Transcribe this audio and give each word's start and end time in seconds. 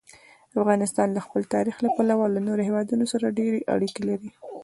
افغانستان 0.61 1.07
د 1.13 1.19
خپل 1.25 1.41
تاریخ 1.55 1.75
له 1.81 1.89
پلوه 1.95 2.25
له 2.35 2.39
نورو 2.47 2.61
هېوادونو 2.69 3.05
سره 3.13 3.35
ډېرې 3.39 3.59
اړیکې 3.73 4.01
لري. 4.09 4.29